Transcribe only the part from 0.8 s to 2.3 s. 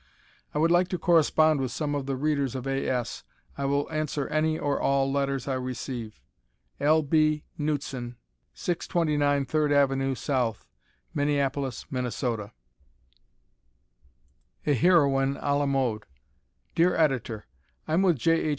to correspond with some of the